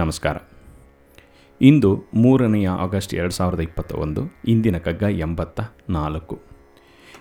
ನಮಸ್ಕಾರ. 0.00 0.36
ಇಂದು 1.62 2.04
ಮೂರನೆಯ 2.14 2.68
ಆಗಸ್ಟ್ 2.68 3.14
ಎರಡು 3.14 3.32
ಸಾವಿರದ 3.32 3.60
ಇಪ್ಪತ್ತ 3.60 3.92
ಒಂದು 3.92 4.20
ಇಂದಿನ 4.48 4.78
ಕಗ್ಗ 4.78 5.02
ಎಂಬತ್ತ 5.02 5.60
ನಾಲ್ಕು. 5.90 6.38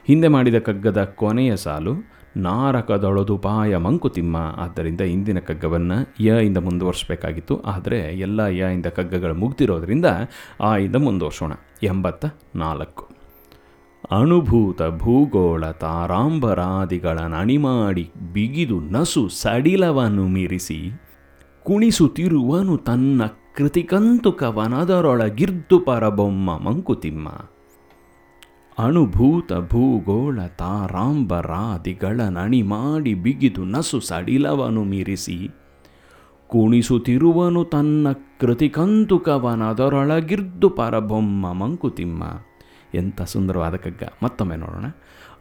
ಹಿಂದೆ 0.08 0.28
ಮಾಡಿದ 0.28 0.60
ಕಗ್ಗದ 0.60 1.04
ಕೊನೆಯ 1.04 1.56
ಸಾಲು 1.56 1.94
ನಾರಕದೊಳದುಪಾಯ 2.38 3.78
ಮಂಕುತಿಮ್ಮ 3.78 4.38
ಆದ್ದರಿಂದ 4.58 5.02
ಇಂದಿನ 5.02 5.40
ಕಗ್ಗವನ್ನು 5.40 6.24
ಯ 6.24 6.46
ಇಂದ 6.46 6.58
ಮುಂದುವರಿಸಬೇಕಾಗಿತ್ತು. 6.58 7.62
ಆದರೆ 7.62 8.00
ಎಲ್ಲ 8.00 8.40
ಯ 8.40 8.74
ಇಂದ 8.74 8.86
ಕಗ್ಗಗಳು 8.86 9.34
ಮುಗ್ದಿರೋದ್ರಿಂದ 9.34 10.06
ಆ 10.62 10.78
ಇಂದ 10.78 10.96
ಮುಂದುವರ್ಸೋಣ. 10.96 11.52
ಎಂಬತ್ತ 11.84 12.26
ನಾಲ್ಕು. 12.56 13.10
ಅನುಭೂತ 14.12 14.82
ಭೂಗೋಳ 14.98 15.72
ತಾರಾಂಬರಾದಿಗಳ 15.72 17.20
ನಣಿಮಾಡಿ 17.20 18.12
ಬಿಗಿದು 18.34 18.80
ನಸು 18.80 19.30
ಸಡಿಲವನ್ನು 19.30 20.28
ಮೀರಿಸಿ 20.28 21.02
ಕುಣಿಸುತ್ತಿರುವನು 21.70 22.78
ತನ್ನ 22.78 23.22
ಕೃತಿಕಂತುಕವನದರೊಳಗಿರ್ದು 23.56 25.80
ಪರಬೊಮ್ಮ 25.80 26.58
ಮಂಕುತಿಮ್ಮ. 26.58 27.46
ಅಣುಭೂತ 28.80 29.54
ಭೂಗೋಳ 29.54 30.46
ತಾರಾಂಬರಾದಿಗಳ 30.46 32.22
ನಣಿ 32.22 32.62
ಮಾಡಿ 32.62 33.14
ಬಿಗಿದು 33.14 33.64
ನಸು 33.64 34.00
ಸಡಿಲವನು 34.00 34.84
ಮೀರಿಸಿ, 34.84 35.50
ಕುಣಿಸುತ್ತಿರುವನು 36.48 37.66
ತನ್ನ 37.66 38.08
ಕೃತಿಕಂತುಕವನದರೊಳಗಿರ್ದು 38.40 40.70
ಪರಬೊಮ್ಮ 40.70 41.54
ಮಂಕುತಿಮ್ಮ. 41.54 42.24
ಎಂಥ 42.94 43.22
ಸುಂದರವಾದ 43.22 43.76
ಕಗ್ಗ. 43.76 44.04
ಮತ್ತೊಮ್ಮೆ 44.24 44.56
ನೋಡೋಣ. 44.56 44.86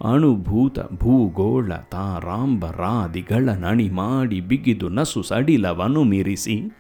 ಅಣುಭೂತ, 0.05 0.79
ಭೂಗೋಳ 0.93 1.73
ತಾರಾಂಬರಾದಿಗಳ 1.73 3.49
ನಣಿ 3.49 3.91
ಮಾಡಿ 3.91 4.41
ಬಿಗಿದು 4.41 4.89
ನಸು 4.89 5.23
ಸಡಿಲವನು 5.23 6.03
ಮೀರಿಸಿ. 6.03 6.73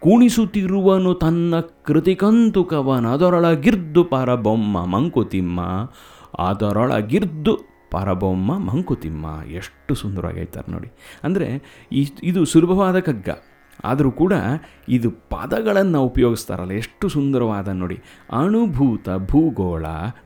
ಕುಣಿಸುತ್ತಿರುವನು 0.00 1.14
ತನ್ನ 1.14 1.54
ಕೃತಿಕಂತುಕವನದರೊಳಗಿರ್ದು 1.84 4.04
ಪರಬೊಮ್ಮ 4.04 4.84
ಮಂಕುತಿಮ್ಮ. 4.84 5.60
ಅದರೊಳಗಿರ್ದು 6.38 7.58
ಪರಬೊಮ್ಮ 7.90 8.58
ಮಂಕುತಿಮ್ಮ. 8.58 9.52
ಎಷ್ಟು 9.52 9.94
ಸುಂದರವಾಗಿ 9.94 10.36
ಹೇಳ್ತಾರೆ 10.36 10.72
ನೋಡಿ. 10.72 10.88
ಅಂದರೆ 11.24 11.62
ಇದು 12.22 12.44
ಸುಲಭವಾದ 12.44 12.98
ಕಗ್ಗ 12.98 13.28
ಆದರೂ 13.84 14.10
ಕೂಡ 14.10 14.32
ಇದು 14.88 15.10
ಪದಗಳನ್ನು 15.10 16.02
ಉಪಯೋಗಿಸ್ತಾರಲ್ಲ, 16.02 16.72
ಎಷ್ಟು 16.72 17.08
ಸುಂದರವಾದ 17.08 17.68
ನೋಡಿ. 17.68 17.98
ಅಣುಭೂತ, 18.32 19.08
ಭೂಗೋಳ 19.28 19.84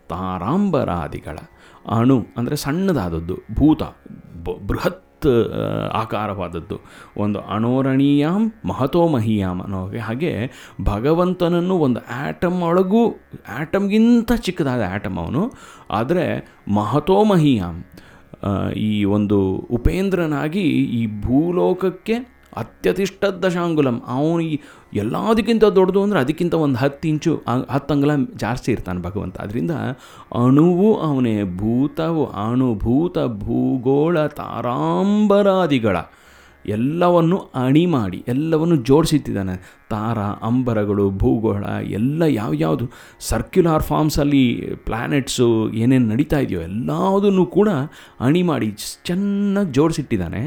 ತಾರಾಂಬರಾದಿಗಳ 0.08 1.38
ಅಣು 1.98 2.18
ಅಂದರೆ 2.36 2.56
ಸಣ್ಣದಾದದ್ದು, 2.56 3.36
ಭೂತ 3.54 3.82
ಬೃಹತ್ 4.68 5.00
ಆಕಾರವಾದದ್ದು. 6.00 6.76
ಒಂದು 7.16 7.38
ಅಣೋರಣೀಯಾಂ 7.40 8.42
ಮಹತೋ 8.66 9.02
ಮಹೀಯಾಮ್ 9.08 9.60
ಅನ್ನೋ 9.60 9.80
ಹಾಗೆ 9.84 10.00
ಹಾಗೆ 10.00 10.32
ಭಗವಂತನನ್ನು 10.84 11.76
ಒಂದು 11.76 12.00
ಆ್ಯಟಮ್ 12.16 12.58
ಒಳಗೂ 12.62 13.02
ಆ್ಯಟಮ್ಗಿಂತ 13.56 14.32
ಚಿಕ್ಕದಾದ 14.46 14.82
ಆ್ಯಟಮ್ 14.90 15.18
ಅವನು. 15.18 15.42
ಆದರೆ 15.90 16.26
ಮಹತೋ 16.74 17.18
ಮಹೀಯಾಮ್ 17.24 17.80
ಈ 18.76 18.92
ಒಂದು 19.16 19.38
ಉಪೇಂದ್ರನಾಗಿ 19.70 20.66
ಈ 20.98 21.02
ಭೂಲೋಕಕ್ಕೆ 21.20 22.16
ಅತ್ಯತಿಷ್ಠ 22.56 23.24
ದಶಾಂಗುಲಂ. 23.24 24.02
ಅವನು 24.08 24.40
ಈ 24.40 24.58
ಎಲ್ಲದಕ್ಕಿಂತ 24.94 25.64
ದೊಡ್ಡದು 25.64 26.02
ಅಂದರೆ 26.02 26.20
ಅದಕ್ಕಿಂತ 26.20 26.54
ಒಂದು 26.54 26.78
ಹತ್ತು 26.78 27.08
ಇಂಚು, 27.08 27.34
ಹತ್ತು 27.70 27.94
ಅಂಗುಲ 27.94 28.10
ಜಾಸ್ತಿ 28.36 28.72
ಇರ್ತಾನೆ 28.72 29.02
ಭಗವಂತ. 29.02 29.40
ಅದರಿಂದ 29.40 29.70
ಅಣುವು 30.34 30.90
ಅವನೇ 31.00 31.36
ಭೂತವು, 31.56 32.26
ಅಣುಭೂತ 32.26 33.18
ಭೂಗೋಳ 33.18 34.26
ತಾರಾಂಬರಾದಿಗಳ. 34.26 35.96
ಎಲ್ಲವನ್ನು 36.66 37.38
ಅಣಿ 37.54 37.86
ಮಾಡಿ, 37.86 38.24
ಎಲ್ಲವನ್ನು 38.28 38.76
ಜೋಡಿಸಿಟ್ಟಿದ್ದಾನೆ. 38.76 39.56
ತಾರ, 39.90 40.18
ಅಂಬರಗಳು, 40.18 41.10
ಭೂಗೋಳ, 41.10 41.64
ಎಲ್ಲ 41.90 42.22
ಯಾವ್ಯಾವುದು 42.22 42.86
ಸರ್ಕ್ಯುಲಾರ್ 43.20 43.82
ಫಾರ್ಮ್ಸಲ್ಲಿ 43.82 44.44
ಪ್ಲ್ಯಾನೆಟ್ಸು 44.84 45.48
ಏನೇನು 45.70 46.06
ನಡೀತಾ 46.06 46.38
ಇದೆಯೋ 46.38 46.60
ಎಲ್ಲದನ್ನು 46.60 47.46
ಕೂಡ 47.46 47.68
ಅಣಿ 48.20 48.42
ಮಾಡಿ, 48.42 48.70
ಚೆನ್ನಾಗಿ 49.04 49.72
ಜೋಡಿಸಿಟ್ಟಿದ್ದಾನೆ. 49.72 50.42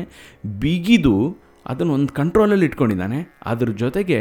ಬಿಗಿದು 0.59 1.47
ಅದನ್ನು 1.67 1.94
ಒಂದು 1.94 2.13
ಕಂಟ್ರೋಲಲ್ಲಿ 2.13 2.66
ಇಟ್ಕೊಂಡಿದ್ದಾನೆ. 2.66 3.38
ಅದ್ರ 3.45 3.69
ಜೊತೆಗೆ 3.69 4.19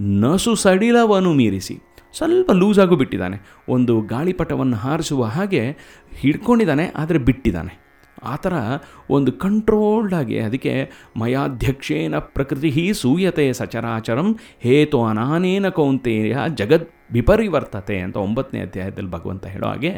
ನಸು 0.00 0.54
ಸಡಿಲವನ್ನು 0.54 1.32
ಮೀರಿಸಿ, 1.32 1.78
ಸ್ವಲ್ಪ 2.16 2.50
ಲೂಸಾಗೂ 2.52 2.96
ಬಿಟ್ಟಿದ್ದಾನೆ. 2.96 3.36
ಒಂದು 3.68 4.00
ಗಾಳಿಪಟವನ್ನು 4.00 4.76
ಹಾರಿಸುವ 4.76 5.24
ಹಾಗೆ 5.24 5.76
ಹಿಡ್ಕೊಂಡಿದ್ದಾನೆ, 6.14 6.86
ಆದರೆ 6.96 7.18
ಬಿಟ್ಟಿದ್ದಾನೆ. 7.18 7.83
ಆ 8.24 8.36
ಥರ 8.36 8.52
ಒಂದು 9.10 9.32
ಕಂಟ್ರೋಲ್ಡ್ 9.32 10.14
ಆಗಿ 10.14 10.38
ಅದಕ್ಕೆ 10.38 10.90
ಮಯಾಧ್ಯಕ್ಷೇನ 11.16 12.18
ಪ್ರಕೃತಿ 12.18 12.92
ಸೂಯತೆ 12.94 13.52
ಸಚರಾಚರಂ 13.52 14.38
ಹೇತು 14.60 15.04
ಅನಾನೇನ 15.04 15.68
ಕೌಂತೆಯ 15.68 16.38
ಜಗದ್ 16.54 16.86
ವಿಪರಿವರ್ತತೆ 17.12 17.98
ಅಂತ 17.98 18.16
ಒಂಬತ್ತನೇ 18.16 18.60
ಅಧ್ಯಾಯದಲ್ಲಿ 18.60 19.10
ಭಗವಂತ 19.10 19.46
ಹೇಳೋ 19.46 19.66
ಹಾಗೆ 19.66 19.92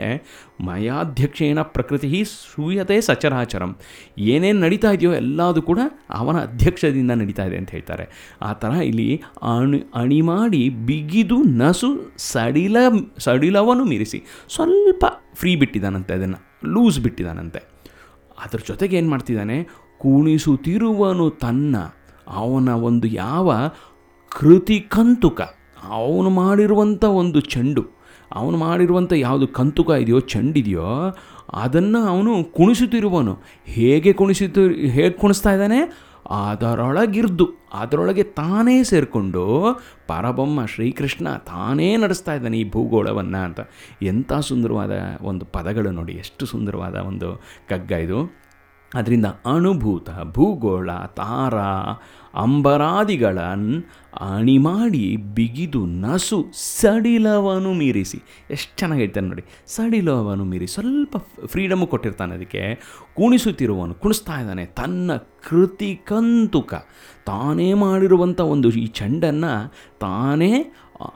ಮಯಾಧ್ಯಕ್ಷೇನ 0.65 1.63
ಪ್ರಕೃತಿ 1.63 2.25
ಸೂಯತೆ 2.25 3.01
ಸಚರಾಚರಂ. 3.01 3.77
ಏನೇನು 4.19 4.61
ನಡೀತಾ 4.61 4.91
ಇದೆಯೋ 4.91 5.13
ಎಲ್ಲದೂ 5.13 5.63
ಕೂಡ 5.63 5.79
ಅವನ 6.11 6.37
ಅಧ್ಯಕ್ಷದಿಂದ 6.41 7.11
ನಡೀತಾ 7.11 7.45
ಇದೆ 7.45 7.57
ಅಂತ 7.57 7.71
ಹೇಳ್ತಾರೆ. 7.71 8.37
ಆ 8.43 8.53
ಥರ 8.53 8.71
ಇಲ್ಲಿ 8.71 9.23
ಅಣಿ 9.43 9.83
ಅಣಿ 9.95 10.21
ಮಾಡಿ 10.21 10.69
ಬಿಗಿದು 10.69 11.43
ನಸು 11.43 12.17
ಸಡಿಲ 12.17 12.77
ಸಡಿಲವನ್ನು 13.19 13.85
ಮೀರಿಸಿ 13.85 14.25
ಸ್ವಲ್ಪ 14.49 15.05
ಫ್ರೀ 15.35 15.57
ಬಿಟ್ಟಿದ್ದಾನಂತೆ 15.57 16.15
ಅದನ್ನು 16.15 16.69
ಲೂಸ್ 16.69 17.01
ಬಿಟ್ಟಿದ್ದಾನಂತೆ 17.01 17.76
ಅದ್ರ 18.45 18.59
ಜೊತೆಗೆ 18.69 18.97
ಏನು 18.97 19.11
ಮಾಡ್ತಿದ್ದಾನೆ? 19.11 19.57
ಕುಣಿಸುತ್ತಿರುವನು 19.99 21.31
ತನ್ನ, 21.31 21.77
ಅವನ 22.29 22.69
ಒಂದು 22.69 23.07
ಯಾವ 23.07 23.55
ಕೃತಿ 24.33 24.81
ಕಂತುಕ. 24.81 25.41
ಅವನು 25.89 26.31
ಮಾಡಿರುವಂಥ 26.31 27.05
ಒಂದು 27.05 27.41
ಚೆಂಡು, 27.41 27.85
ಅವನು 28.33 28.57
ಮಾಡಿರುವಂಥ 28.57 29.13
ಯಾವುದು 29.17 29.49
ಕಂತುಕ 29.49 29.91
ಇದೆಯೋ, 29.91 30.21
ಚೆಂಡಿದೆಯೋ, 30.21 30.91
ಅದನ್ನು 31.53 31.99
ಅವನು 31.99 32.33
ಕುಣಿಸುತ್ತಿರುವನು. 32.53 33.35
ಹೇಗೆ 33.67 34.13
ಕುಣಿಸುತ್ತಿ 34.13 34.89
ಹೇಗೆ 34.89 35.11
ಕುಣಿಸ್ತಾ 35.11 35.53
ಇದ್ದಾನೆ? 35.53 35.81
ಅದರೊಳಗಿರ್ದು, 36.31 37.51
ಅದರೊಳಗೆ 37.75 38.23
ತಾನೇ 38.23 38.83
ಸೇರಿಕೊಂಡು 38.83 39.45
ಪರಬೊಮ್ಮ 40.07 40.67
ಶ್ರೀಕೃಷ್ಣ 40.67 41.35
ತಾನೇ 41.35 41.97
ನಡೆಸ್ತಾ 41.97 42.35
ಇದ್ದಾನೆ 42.35 42.59
ಈ 42.59 42.71
ಭೂಗೋಳವನ್ನು 42.71 43.45
ಅಂತ. 43.45 43.61
ಎಂಥ 44.03 44.33
ಸುಂದರವಾದ 44.33 44.91
ಒಂದು 45.23 45.45
ಪದಗಳು 45.45 45.91
ನೋಡಿ, 45.91 46.13
ಎಷ್ಟು 46.13 46.47
ಸುಂದರವಾದ 46.47 46.95
ಒಂದು 46.95 47.43
ಕಗ್ಗ 47.69 47.93
ಇದು. 47.93 48.46
ಅದರಿಂದ 48.95 49.27
ಅಣುಭೂತ, 49.27 50.09
ಭೂಗೋಳ, 50.33 50.91
ತಾರ 50.93 51.55
ಅಂಬರಾದಿಗಳನ್ನು 52.35 53.89
ಅಣಿ 54.21 54.59
ಮಾಡಿ 54.59 55.17
ಬಿಗಿದು 55.17 55.87
ನಸು 55.87 56.47
ಸಡಿಲವನ್ನು 56.53 57.73
ಮೀರಿಸಿ. 57.73 58.23
ಎಷ್ಟು 58.51 58.79
ಚೆನ್ನಾಗಿ 58.79 59.03
ಹೇಳ್ತಾನೆ 59.03 59.29
ನೋಡಿ. 59.29 59.45
ಸಡಿಲವನು 59.67 60.45
ಮೀರಿ 60.45 60.67
ಸ್ವಲ್ಪ 60.67 61.17
ಫ್ರೀಡಮು 61.47 61.87
ಕೊಟ್ಟಿರ್ತಾನೆ 61.87 62.35
ಅದಕ್ಕೆ. 62.35 62.75
ಕುಣಿಸುತ್ತಿರುವವನು, 63.17 63.95
ಕುಣಿಸ್ತಾ 63.95 64.41
ಇದ್ದಾನೆ. 64.41 64.67
ತನ್ನ 64.67 65.11
ಕೃತಿ 65.49 66.01
ಕಂತುಕ. 66.07 66.75
ತಾನೇ 67.27 67.75
ಮಾಡಿರುವಂಥ 67.75 68.41
ಒಂದು 68.41 68.71
ಈ 68.71 68.87
ಚೆಂಡನ್ನು 68.87 69.73
ತಾನೇ 70.01 70.73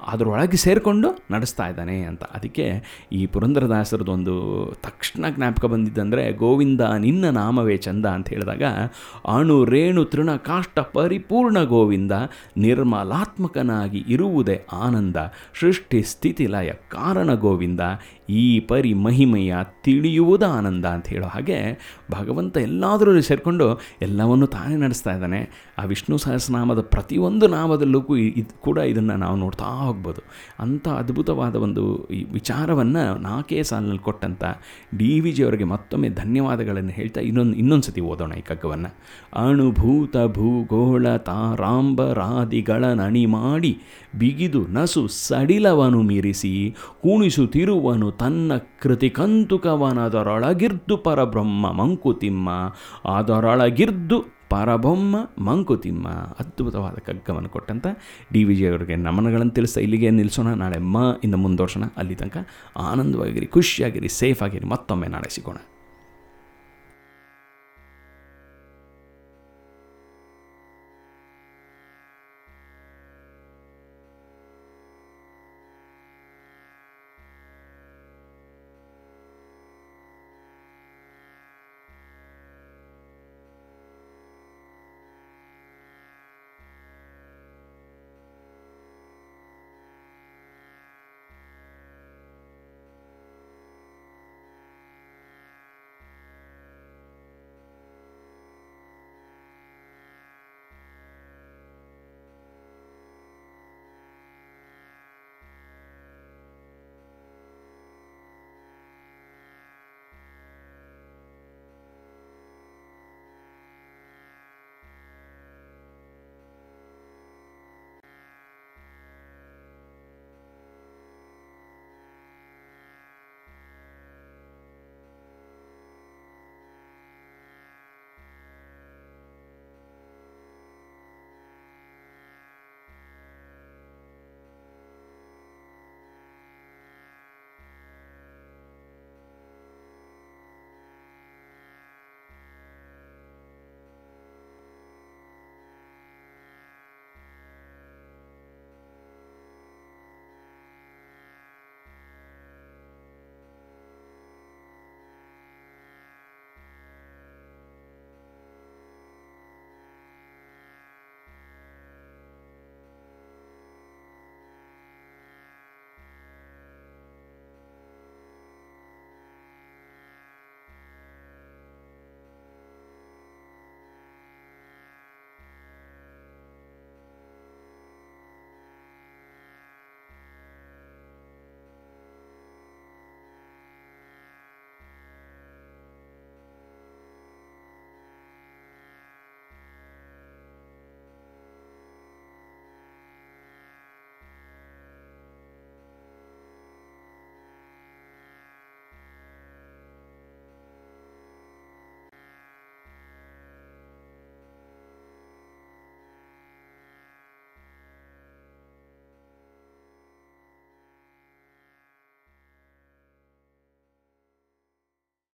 ಅದರೊಳಗೆ 0.06 0.56
ಸೇರಿಕೊಂಡು 0.56 1.08
ನಡೆಸ್ತಾ 1.30 1.68
ಇದ್ದಾನೆ 1.68 2.00
ಅಂತ. 2.00 2.24
ಅದಕ್ಕೆ 2.24 2.82
ಈ 3.12 3.26
ಪುರಂದರದಾಸರದೊಂದು 3.26 4.34
ತಕ್ಷಣ 4.82 5.24
ಜ್ಞಾಪಕ 5.30 5.64
ಬಂದಿದ್ದಂದರೆ, 5.64 6.32
ಗೋವಿಂದ, 6.32 6.80
ನಿನ್ನ 6.80 7.30
ನಾಮವೇ 7.30 7.76
ಚಂದ 7.76 8.06
ಅಂತ 8.06 8.28
ಹೇಳಿದಾಗ, 8.28 8.62
ಅಣು, 9.28 9.64
ರೇಣು, 9.64 10.04
ತೃಣ, 10.04 10.36
ಕಾಷ್ಟ, 10.36 10.78
ಪರಿಪೂರ್ಣ 10.78 11.62
ಗೋವಿಂದ, 11.62 12.12
ನಿರ್ಮಲಾತ್ಮಕನಾಗಿ 12.56 14.04
ಇರುವುದೇ 14.08 14.66
ಆನಂದ, 14.72 15.16
ಸೃಷ್ಟಿ, 15.60 16.02
ಸ್ಥಿತಿ, 16.02 16.46
ಲಯ, 16.46 16.70
ಕಾರಣ 16.70 17.34
ಗೋವಿಂದ, 17.34 17.80
ಈ 18.28 18.60
ಪರಿ 18.60 18.94
ಮಹಿಮೆಯ 18.94 19.56
ತಿಳಿಯುವುದ 19.84 20.42
ಆನಂದ 20.42 20.84
ಅಂತ 20.84 21.08
ಹೇಳೋ 21.08 21.26
ಹಾಗೆ 21.26 21.56
ಭಗವಂತ 22.10 22.56
ಎಲ್ಲಾದರೂ 22.56 23.20
ಸೇರಿಕೊಂಡು 23.20 23.80
ಎಲ್ಲವನ್ನು 24.02 24.46
ತಾನೇ 24.46 24.76
ನಡೆಸ್ತಾ 24.76 25.14
ಇದ್ದಾನೆ. 25.14 25.72
ಆ 25.78 25.84
ವಿಷ್ಣು 25.84 26.18
ಸಹಸ್ರನಾಮದ 26.18 26.80
ಪ್ರತಿಯೊಂದು 26.80 27.48
ನಾಮದಲ್ಲೂ 27.48 28.02
ಕೂಡ 28.60 28.78
ಇದನ್ನು 28.78 29.16
ನಾವು 29.16 29.36
ನೋಡ್ತಾ 29.36 29.69
ಹೋಗ್ಬೋದು 29.70 30.22
ಅಂಥ 30.60 30.88
ಅದ್ಭುತವಾದ 30.88 31.56
ಒಂದು 31.56 32.08
ವಿಚಾರವನ್ನು 32.32 33.18
ನಾಲ್ಕೇ 33.18 33.62
ಸಾಲಿನಲ್ಲಿ 33.62 33.98
ಕೊಟ್ಟಂಥ 33.98 34.44
ಡಿ 34.98 35.20
ವಿ 35.20 35.32
ಜಿ 35.32 35.44
ಅವರಿಗೆ 35.44 35.64
ಮತ್ತೊಮ್ಮೆ 35.64 36.08
ಧನ್ಯವಾದಗಳನ್ನು 36.08 36.90
ಹೇಳ್ತಾ 36.90 37.20
ಇನ್ನೊಂದು 37.20 37.56
ಇನ್ನೊಂದು 37.56 37.84
ಸತಿ 37.84 38.00
ಓದೋಣ 38.00 38.32
ಈ 38.32 38.40
ಕಗ್ಗವನ್ನು. 38.40 39.00
ಅಣುಭೂತ 39.48 40.16
ಭೂಗೋಳ 40.26 41.16
ತಾರಾಂಬರಾದಿಗಳ 41.16 42.84
ನಣಿ 42.84 43.26
ಮಾಡಿ 43.26 43.80
ಬಿಗಿದು 44.18 44.66
ನಸು 44.66 45.08
ಸಡಿಲವನು 45.08 46.02
ಮೀರಿಸಿ 46.02 46.76
ಕುಣಿಸುತ್ತಿರುವನು 47.02 48.10
ತನ್ನ 48.10 48.52
ಕೃತಿಕಂತುಕವನದರೊಳಗಿರ್ದು 48.82 50.96
ಪರಬ್ರಹ್ಮ 50.96 51.72
ಮಂಕುತಿಮ್ಮ. 51.72 52.50
ಅದರೊಳಗಿರ್ದು 53.16 54.39
ಪರಬೊಮ್ಮ 54.50 55.16
ಮಂಕುತಿಮ್ಮ. 55.38 56.08
ಅದ್ಭುತವಾದ 56.40 56.94
ಕಗ್ಗವನ್ನು 56.94 57.48
ಕೊಟ್ಟಂಥ 57.48 57.86
ಡಿ 58.32 58.44
ವಿ 58.44 58.54
ಜಿ 58.54 58.66
ಅವರಿಗೆ 58.66 58.96
ನಮನಗಳನ್ನು 58.96 59.52
ತಿಳಿಸ್ತಾ 59.52 59.80
ಇಲ್ಲಿಗೆ 59.80 60.10
ನಿಲ್ಲಿಸೋಣ 60.10 60.52
ನಾಳೆ 60.54 60.78
ಮ 60.78 60.96
ಇಂದ 61.24 61.34
ಮುಂದುವರ್ಸೋಣ. 61.34 61.84
ಅಲ್ಲಿ 61.96 62.14
ತನಕ 62.14 62.36
ಆನಂದವಾಗಿರಿ, 62.76 63.46
ಖುಷಿಯಾಗಿರಿ 63.46 64.08
ಸೇಫ್ 64.08 64.42
ಆಗಿರಿ 64.42 64.66
ಮತ್ತೊಮ್ಮೆ 64.66 65.08
ನಾಳೆ 65.08 65.34
ಸಿಗೋಣ. 65.34 65.56